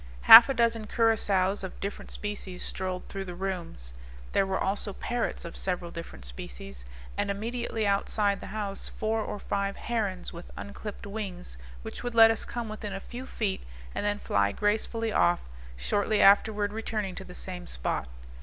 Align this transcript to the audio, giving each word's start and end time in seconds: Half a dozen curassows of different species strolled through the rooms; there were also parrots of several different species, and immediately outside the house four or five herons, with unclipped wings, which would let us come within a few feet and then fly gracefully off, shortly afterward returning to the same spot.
Half 0.21 0.49
a 0.49 0.55
dozen 0.55 0.87
curassows 0.87 1.63
of 1.63 1.79
different 1.79 2.09
species 2.09 2.63
strolled 2.63 3.07
through 3.07 3.25
the 3.25 3.35
rooms; 3.35 3.93
there 4.31 4.47
were 4.47 4.59
also 4.59 4.93
parrots 4.93 5.45
of 5.45 5.55
several 5.55 5.91
different 5.91 6.25
species, 6.25 6.85
and 7.17 7.29
immediately 7.29 7.85
outside 7.85 8.41
the 8.41 8.47
house 8.47 8.89
four 8.89 9.21
or 9.21 9.37
five 9.37 9.75
herons, 9.77 10.33
with 10.33 10.49
unclipped 10.57 11.05
wings, 11.05 11.55
which 11.83 12.01
would 12.01 12.15
let 12.15 12.31
us 12.31 12.45
come 12.45 12.67
within 12.67 12.93
a 12.93 12.99
few 12.99 13.27
feet 13.27 13.61
and 13.93 14.03
then 14.03 14.17
fly 14.17 14.51
gracefully 14.51 15.11
off, 15.11 15.41
shortly 15.77 16.19
afterward 16.19 16.73
returning 16.73 17.13
to 17.13 17.23
the 17.23 17.35
same 17.35 17.67
spot. 17.67 18.07